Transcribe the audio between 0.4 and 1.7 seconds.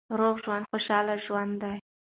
ژوند خوشاله ژوند